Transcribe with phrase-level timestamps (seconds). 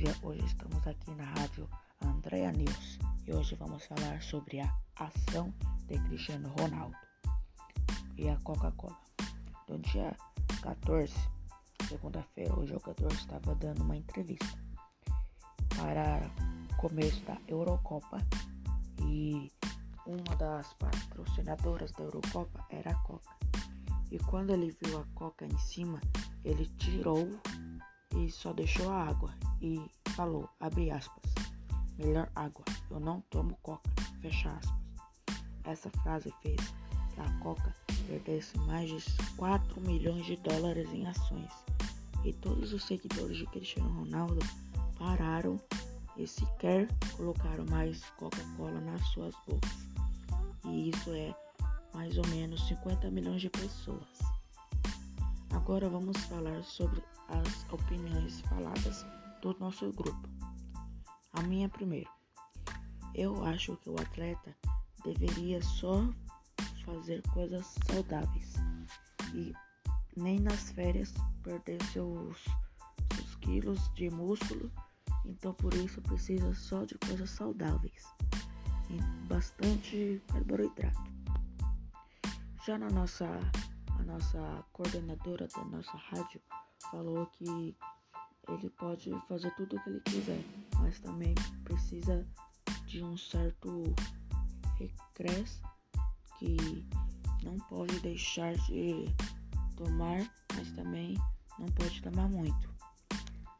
[0.00, 1.68] Estamos aqui na rádio
[2.00, 5.52] Andrea News e hoje vamos falar sobre a ação
[5.88, 6.96] de Cristiano Ronaldo
[8.16, 8.96] e a Coca-Cola.
[9.68, 10.16] No dia
[10.62, 11.12] 14,
[11.88, 14.56] segunda-feira, o jogador estava dando uma entrevista
[15.76, 16.30] para
[16.70, 18.18] o começo da Eurocopa
[19.02, 19.50] e
[20.06, 23.36] uma das patrocinadoras da Eurocopa era a Coca.
[24.12, 26.00] E quando ele viu a Coca em cima,
[26.44, 27.28] ele tirou
[28.16, 29.80] e só deixou a água e
[30.10, 31.34] falou, abre aspas,
[31.98, 33.90] melhor água, eu não tomo coca,
[34.20, 34.78] fecha aspas.
[35.64, 36.60] Essa frase fez
[37.14, 37.74] que a coca
[38.06, 39.04] perdesse mais de
[39.36, 41.50] 4 milhões de dólares em ações
[42.24, 44.40] e todos os seguidores de Cristiano Ronaldo
[44.98, 45.60] pararam
[46.16, 49.88] e sequer colocaram mais Coca-Cola nas suas bocas.
[50.64, 51.34] E isso é
[51.94, 54.37] mais ou menos 50 milhões de pessoas.
[55.50, 59.04] Agora vamos falar sobre as opiniões faladas
[59.40, 60.28] do nosso grupo.
[61.32, 62.10] A minha primeira.
[63.14, 64.54] Eu acho que o atleta
[65.04, 66.08] deveria só
[66.84, 68.54] fazer coisas saudáveis
[69.34, 69.52] e
[70.16, 72.44] nem nas férias perder seus,
[73.14, 74.70] seus quilos de músculo.
[75.24, 78.04] Então por isso precisa só de coisas saudáveis
[78.90, 81.18] e bastante carboidrato.
[82.66, 83.26] Já na nossa
[83.98, 86.40] a nossa coordenadora da nossa rádio
[86.90, 87.76] falou que
[88.48, 90.44] ele pode fazer tudo o que ele quiser,
[90.78, 91.34] mas também
[91.64, 92.26] precisa
[92.86, 93.82] de um certo
[94.78, 95.60] regresso
[96.38, 96.56] que
[97.42, 99.04] não pode deixar de
[99.76, 101.14] tomar, mas também
[101.58, 102.74] não pode tomar muito.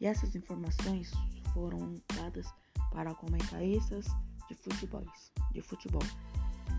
[0.00, 1.10] E essas informações
[1.52, 2.46] foram dadas
[2.92, 4.06] para comentaristas
[4.48, 5.04] de futebol,
[5.52, 6.02] de futebol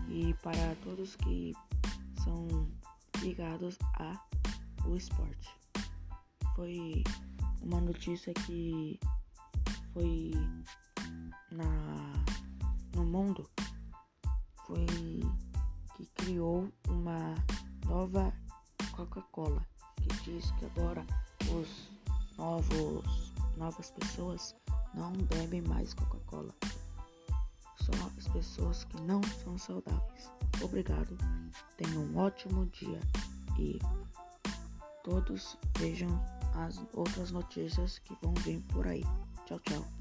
[0.08, 1.52] e para todos que
[2.24, 2.66] são
[3.20, 4.20] ligados a
[4.86, 5.48] o esporte.
[6.54, 7.04] Foi
[7.62, 8.98] uma notícia que
[9.92, 10.32] foi
[11.52, 11.64] na
[12.94, 13.48] no mundo
[14.66, 14.86] foi
[15.96, 17.34] que criou uma
[17.86, 18.32] nova
[18.92, 21.06] Coca-Cola que diz que agora
[21.50, 21.90] os
[22.36, 24.54] novos novas pessoas
[24.94, 26.54] não bebem mais Coca-Cola.
[27.76, 30.30] Só as pessoas que não são saudáveis.
[30.62, 31.16] Obrigado.
[31.76, 33.00] Tenham um ótimo dia
[33.58, 33.78] e
[35.02, 36.08] todos vejam
[36.54, 39.04] as outras notícias que vão vir por aí.
[39.46, 39.97] Tchau, tchau.